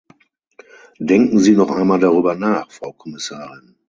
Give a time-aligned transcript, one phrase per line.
[0.97, 3.75] Denken Sie noch einmal darüber nach, Frau Kommissarin.